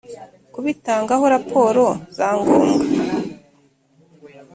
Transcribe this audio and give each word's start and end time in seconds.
kubitangaho 0.53 1.25
raporo 1.35 1.85
za 2.17 2.27
ngombwa 2.39 2.85